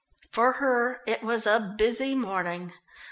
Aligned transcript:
For 0.31 0.53
her 0.53 1.03
it 1.05 1.21
was 1.21 1.45
a 1.45 1.75
busy 1.77 2.15
morning. 2.15 2.73